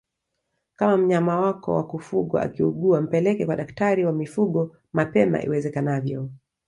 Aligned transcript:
Kama 0.75 0.97
mnyama 0.97 1.39
wako 1.39 1.75
wa 1.75 1.87
kufugwa 1.87 2.41
akiugua 2.41 3.01
mpeleke 3.01 3.45
kwa 3.45 3.55
daktari 3.55 4.05
wa 4.05 4.13
mifugo 4.13 4.75
mapema 4.93 5.43
iwezekanavyo 5.43 6.29